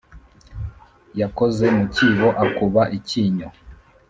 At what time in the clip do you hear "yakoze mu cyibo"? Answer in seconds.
1.21-2.27